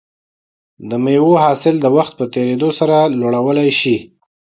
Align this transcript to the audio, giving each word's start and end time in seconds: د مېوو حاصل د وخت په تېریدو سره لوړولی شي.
د 0.89 0.91
مېوو 1.03 1.33
حاصل 1.43 1.75
د 1.81 1.85
وخت 1.97 2.13
په 2.19 2.25
تېریدو 2.33 2.69
سره 2.79 2.97
لوړولی 3.19 3.69
شي. 3.79 3.97